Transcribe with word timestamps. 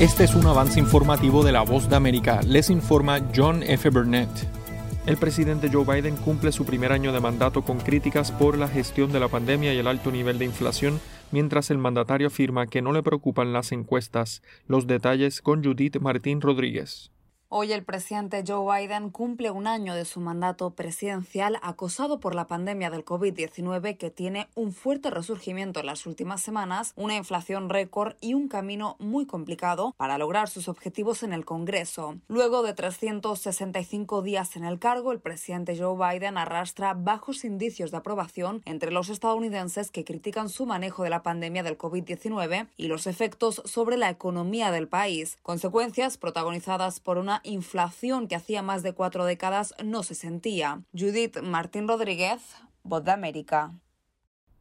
Este 0.00 0.22
es 0.22 0.36
un 0.36 0.46
avance 0.46 0.78
informativo 0.78 1.42
de 1.42 1.50
La 1.50 1.62
Voz 1.62 1.88
de 1.88 1.96
América. 1.96 2.40
Les 2.46 2.70
informa 2.70 3.18
John 3.34 3.64
F. 3.64 3.90
Burnett. 3.90 4.28
El 5.06 5.16
presidente 5.16 5.68
Joe 5.72 5.84
Biden 5.84 6.14
cumple 6.14 6.52
su 6.52 6.64
primer 6.64 6.92
año 6.92 7.12
de 7.12 7.18
mandato 7.18 7.62
con 7.62 7.78
críticas 7.78 8.30
por 8.30 8.56
la 8.56 8.68
gestión 8.68 9.10
de 9.10 9.18
la 9.18 9.26
pandemia 9.26 9.74
y 9.74 9.78
el 9.78 9.88
alto 9.88 10.12
nivel 10.12 10.38
de 10.38 10.44
inflación, 10.44 11.00
mientras 11.32 11.72
el 11.72 11.78
mandatario 11.78 12.28
afirma 12.28 12.68
que 12.68 12.80
no 12.80 12.92
le 12.92 13.02
preocupan 13.02 13.52
las 13.52 13.72
encuestas. 13.72 14.40
Los 14.68 14.86
detalles 14.86 15.42
con 15.42 15.64
Judith 15.64 15.98
Martín 15.98 16.40
Rodríguez. 16.40 17.10
Hoy 17.50 17.72
el 17.72 17.82
presidente 17.82 18.44
Joe 18.46 18.82
Biden 18.82 19.08
cumple 19.08 19.50
un 19.50 19.66
año 19.66 19.94
de 19.94 20.04
su 20.04 20.20
mandato 20.20 20.68
presidencial 20.72 21.58
acosado 21.62 22.20
por 22.20 22.34
la 22.34 22.46
pandemia 22.46 22.90
del 22.90 23.06
COVID-19 23.06 23.96
que 23.96 24.10
tiene 24.10 24.48
un 24.54 24.74
fuerte 24.74 25.08
resurgimiento 25.08 25.80
en 25.80 25.86
las 25.86 26.04
últimas 26.04 26.42
semanas, 26.42 26.92
una 26.94 27.16
inflación 27.16 27.70
récord 27.70 28.16
y 28.20 28.34
un 28.34 28.48
camino 28.48 28.96
muy 28.98 29.24
complicado 29.24 29.94
para 29.96 30.18
lograr 30.18 30.50
sus 30.50 30.68
objetivos 30.68 31.22
en 31.22 31.32
el 31.32 31.46
Congreso. 31.46 32.16
Luego 32.28 32.62
de 32.62 32.74
365 32.74 34.20
días 34.20 34.54
en 34.56 34.66
el 34.66 34.78
cargo, 34.78 35.12
el 35.12 35.20
presidente 35.20 35.74
Joe 35.74 35.96
Biden 35.96 36.36
arrastra 36.36 36.92
bajos 36.92 37.46
indicios 37.46 37.90
de 37.90 37.96
aprobación 37.96 38.60
entre 38.66 38.92
los 38.92 39.08
estadounidenses 39.08 39.90
que 39.90 40.04
critican 40.04 40.50
su 40.50 40.66
manejo 40.66 41.02
de 41.02 41.08
la 41.08 41.22
pandemia 41.22 41.62
del 41.62 41.78
COVID-19 41.78 42.68
y 42.76 42.88
los 42.88 43.06
efectos 43.06 43.62
sobre 43.64 43.96
la 43.96 44.10
economía 44.10 44.70
del 44.70 44.86
país, 44.86 45.38
consecuencias 45.42 46.18
protagonizadas 46.18 47.00
por 47.00 47.16
una 47.16 47.37
inflación 47.44 48.28
que 48.28 48.36
hacía 48.36 48.62
más 48.62 48.82
de 48.82 48.92
cuatro 48.92 49.24
décadas 49.24 49.74
no 49.84 50.02
se 50.02 50.14
sentía. 50.14 50.82
Judith 50.92 51.40
Martín 51.42 51.88
Rodríguez, 51.88 52.40
Voz 52.82 53.04
de 53.04 53.12
América. 53.12 53.74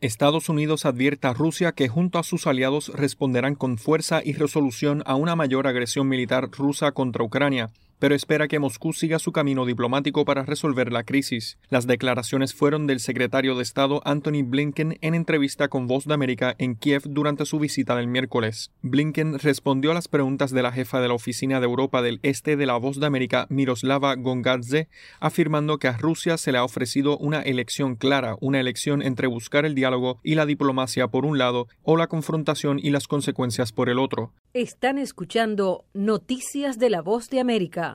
Estados 0.00 0.48
Unidos 0.48 0.84
advierte 0.84 1.26
a 1.26 1.32
Rusia 1.32 1.72
que 1.72 1.88
junto 1.88 2.18
a 2.18 2.24
sus 2.24 2.46
aliados 2.46 2.88
responderán 2.94 3.54
con 3.54 3.78
fuerza 3.78 4.20
y 4.22 4.34
resolución 4.34 5.02
a 5.06 5.14
una 5.14 5.34
mayor 5.34 5.66
agresión 5.66 6.08
militar 6.08 6.50
rusa 6.50 6.92
contra 6.92 7.24
Ucrania 7.24 7.70
pero 7.98 8.14
espera 8.14 8.48
que 8.48 8.58
Moscú 8.58 8.92
siga 8.92 9.18
su 9.18 9.32
camino 9.32 9.66
diplomático 9.66 10.24
para 10.24 10.44
resolver 10.44 10.92
la 10.92 11.04
crisis. 11.04 11.58
Las 11.70 11.86
declaraciones 11.86 12.54
fueron 12.54 12.86
del 12.86 13.00
secretario 13.00 13.54
de 13.54 13.62
Estado 13.62 14.00
Anthony 14.04 14.42
Blinken 14.44 14.98
en 15.00 15.14
entrevista 15.14 15.68
con 15.68 15.86
Voz 15.86 16.04
de 16.04 16.14
América 16.14 16.54
en 16.58 16.74
Kiev 16.74 17.02
durante 17.06 17.46
su 17.46 17.58
visita 17.58 17.96
del 17.96 18.08
miércoles. 18.08 18.70
Blinken 18.82 19.38
respondió 19.38 19.90
a 19.90 19.94
las 19.94 20.08
preguntas 20.08 20.50
de 20.50 20.62
la 20.62 20.72
jefa 20.72 21.00
de 21.00 21.08
la 21.08 21.14
Oficina 21.14 21.60
de 21.60 21.66
Europa 21.66 22.02
del 22.02 22.20
Este 22.22 22.56
de 22.56 22.66
la 22.66 22.76
Voz 22.76 23.00
de 23.00 23.06
América, 23.06 23.46
Miroslava 23.50 24.14
Gongadze, 24.14 24.88
afirmando 25.20 25.78
que 25.78 25.88
a 25.88 25.96
Rusia 25.96 26.36
se 26.36 26.52
le 26.52 26.58
ha 26.58 26.64
ofrecido 26.64 27.18
una 27.18 27.42
elección 27.42 27.96
clara, 27.96 28.36
una 28.40 28.60
elección 28.60 29.02
entre 29.02 29.26
buscar 29.26 29.64
el 29.64 29.74
diálogo 29.74 30.18
y 30.22 30.34
la 30.34 30.46
diplomacia 30.46 31.08
por 31.08 31.24
un 31.24 31.38
lado 31.38 31.68
o 31.82 31.96
la 31.96 32.06
confrontación 32.06 32.78
y 32.78 32.90
las 32.90 33.08
consecuencias 33.08 33.72
por 33.72 33.88
el 33.88 33.98
otro. 33.98 34.32
Están 34.52 34.98
escuchando 34.98 35.84
Noticias 35.94 36.78
de 36.78 36.90
la 36.90 37.02
Voz 37.02 37.28
de 37.28 37.40
América. 37.40 37.93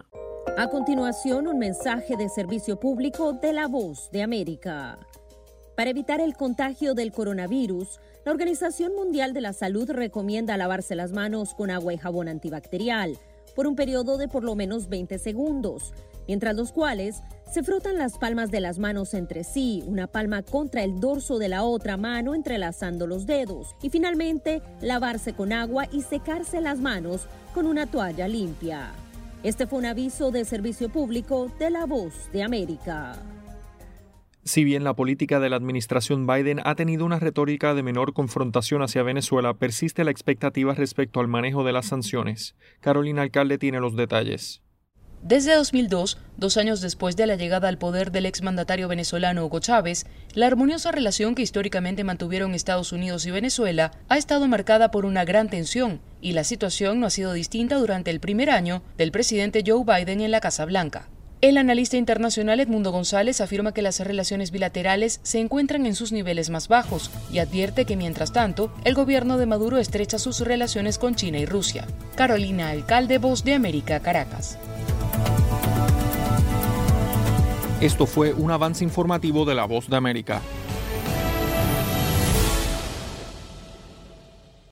A 0.58 0.70
continuación, 0.70 1.48
un 1.48 1.58
mensaje 1.58 2.18
de 2.18 2.30
servicio 2.30 2.80
público 2.80 3.34
de 3.34 3.54
la 3.54 3.68
Voz 3.68 4.10
de 4.12 4.22
América. 4.22 5.00
Para 5.76 5.90
evitar 5.90 6.20
el 6.20 6.36
contagio 6.36 6.94
del 6.94 7.12
coronavirus, 7.12 8.00
la 8.26 8.32
Organización 8.32 8.96
Mundial 8.96 9.34
de 9.34 9.42
la 9.42 9.54
Salud 9.54 9.90
recomienda 9.90 10.58
lavarse 10.58 10.96
las 10.96 11.12
manos 11.12 11.54
con 11.54 11.72
agua 11.72 11.94
y 11.94 11.98
jabón 11.98 12.28
antibacterial 12.28 13.18
por 13.56 13.68
un 13.68 13.76
periodo 13.76 14.18
de 14.18 14.28
por 14.28 14.44
lo 14.44 14.56
menos 14.56 14.90
20 14.90 15.18
segundos, 15.20 15.94
mientras 16.28 16.56
los 16.56 16.72
cuales 16.72 17.22
se 17.52 17.64
frotan 17.64 17.98
las 17.98 18.18
palmas 18.18 18.52
de 18.52 18.60
las 18.60 18.80
manos 18.80 19.14
entre 19.14 19.44
sí, 19.44 19.84
una 19.88 20.08
palma 20.08 20.44
contra 20.44 20.84
el 20.84 21.00
dorso 21.00 21.40
de 21.40 21.50
la 21.50 21.64
otra 21.64 21.98
mano 21.98 22.36
entrelazando 22.36 23.08
los 23.08 23.26
dedos 23.26 23.76
y 23.82 23.90
finalmente 23.90 24.62
lavarse 24.82 25.34
con 25.34 25.54
agua 25.54 25.88
y 25.92 26.02
secarse 26.02 26.62
las 26.62 26.80
manos 26.80 27.28
con 27.54 27.66
una 27.66 27.88
toalla 27.88 28.28
limpia. 28.28 28.94
Este 29.42 29.68
fue 29.68 29.80
un 29.80 29.86
aviso 29.86 30.32
de 30.32 30.44
servicio 30.44 30.90
público 30.90 31.50
de 31.60 31.70
la 31.70 31.86
voz 31.86 32.30
de 32.34 32.44
América. 32.44 33.14
Si 34.44 34.66
bien 34.66 34.84
la 34.84 34.96
política 34.96 35.40
de 35.40 35.50
la 35.50 35.56
administración 35.56 36.28
Biden 36.28 36.60
ha 36.66 36.76
tenido 36.76 37.06
una 37.06 37.20
retórica 37.20 37.74
de 37.74 37.82
menor 37.82 38.12
confrontación 38.12 38.82
hacia 38.82 39.02
Venezuela, 39.02 39.54
persiste 39.54 40.04
la 40.04 40.12
expectativa 40.12 40.74
respecto 40.74 41.22
al 41.22 41.30
manejo 41.30 41.64
de 41.64 41.72
las 41.72 41.86
sanciones. 41.86 42.56
Carolina 42.82 43.22
Alcalde 43.22 43.58
tiene 43.58 43.80
los 43.80 43.96
detalles. 43.96 44.62
Desde 45.22 45.54
2002, 45.54 46.18
dos 46.38 46.56
años 46.56 46.80
después 46.80 47.18
de 47.18 47.28
la 47.28 47.36
llegada 47.36 47.68
al 47.68 47.78
poder 47.78 48.12
del 48.12 48.26
exmandatario 48.26 48.88
venezolano 48.88 49.46
Hugo 49.46 49.60
Chávez, 49.60 50.06
la 50.34 50.48
armoniosa 50.48 50.94
relación 50.94 51.36
que 51.36 51.42
históricamente 51.42 52.06
mantuvieron 52.06 52.56
Estados 52.56 52.94
Unidos 52.94 53.26
y 53.26 53.32
Venezuela 53.32 53.92
ha 54.08 54.18
estado 54.18 54.48
marcada 54.48 54.92
por 54.92 55.06
una 55.06 55.26
gran 55.26 55.50
tensión, 55.50 56.00
y 56.22 56.32
la 56.32 56.46
situación 56.46 57.02
no 57.02 57.06
ha 57.06 57.10
sido 57.10 57.34
distinta 57.34 57.76
durante 57.76 58.12
el 58.12 58.22
primer 58.22 58.50
año 58.50 58.82
del 58.98 59.12
presidente 59.12 59.62
Joe 59.66 59.84
Biden 59.84 60.22
en 60.22 60.32
la 60.32 60.40
Casa 60.40 60.64
Blanca. 60.64 61.10
El 61.42 61.58
analista 61.58 61.96
internacional 61.96 62.60
Edmundo 62.60 62.92
González 62.92 63.40
afirma 63.40 63.74
que 63.74 63.82
las 63.82 64.00
relaciones 64.00 64.52
bilaterales 64.52 65.20
se 65.24 65.40
encuentran 65.40 65.86
en 65.86 65.96
sus 65.96 66.12
niveles 66.12 66.50
más 66.50 66.68
bajos 66.68 67.12
y 67.32 67.40
advierte 67.40 67.86
que 67.86 67.96
mientras 67.96 68.34
tanto 68.34 68.74
el 68.84 68.94
gobierno 68.94 69.38
de 69.38 69.46
Maduro 69.46 69.78
estrecha 69.78 70.20
sus 70.20 70.42
relaciones 70.42 70.98
con 70.98 71.16
China 71.16 71.40
y 71.40 71.46
Rusia. 71.46 71.86
Carolina 72.16 72.70
Alcalde, 72.70 73.20
Voz 73.20 73.46
de 73.46 73.54
América, 73.54 74.02
Caracas. 74.02 74.58
Esto 77.82 78.06
fue 78.06 78.34
un 78.34 78.52
avance 78.52 78.84
informativo 78.84 79.46
de 79.46 79.56
La 79.56 79.64
Voz 79.64 79.90
de 79.90 79.96
América. 79.96 80.42